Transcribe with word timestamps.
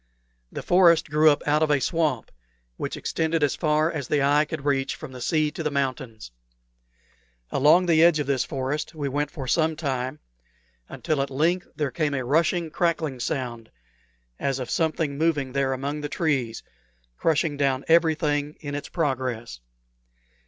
The 0.51 0.63
forest 0.63 1.11
grew 1.11 1.29
up 1.29 1.43
out 1.45 1.61
of 1.61 1.69
a 1.69 1.79
swamp, 1.79 2.31
which 2.75 2.97
extended 2.97 3.43
as 3.43 3.55
far 3.55 3.91
as 3.91 4.07
the 4.07 4.23
eye 4.23 4.45
could 4.45 4.65
reach 4.65 4.95
from 4.95 5.11
the 5.11 5.21
sea 5.21 5.51
to 5.51 5.61
the 5.61 5.69
mountains. 5.69 6.31
Along 7.51 7.85
the 7.85 8.01
edge 8.03 8.17
of 8.17 8.25
this 8.25 8.43
forest 8.43 8.95
we 8.95 9.07
went 9.07 9.29
for 9.29 9.47
some 9.47 9.75
time, 9.75 10.17
until 10.89 11.21
at 11.21 11.29
length 11.29 11.67
there 11.75 11.91
came 11.91 12.15
a 12.15 12.25
rushing, 12.25 12.71
crackling 12.71 13.19
sound, 13.19 13.69
as 14.39 14.57
of 14.57 14.71
something 14.71 15.19
moving 15.19 15.51
there 15.51 15.71
among 15.71 16.01
the 16.01 16.09
trees, 16.09 16.63
crushing 17.15 17.55
down 17.55 17.85
everything 17.87 18.55
in 18.59 18.73
its 18.73 18.89
progress. 18.89 19.59